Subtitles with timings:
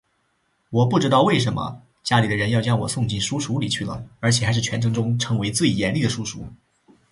[0.71, 6.43] 我不知道为什么家里的人要将我送进书塾里去了而且还是全城中称为最严厉的书塾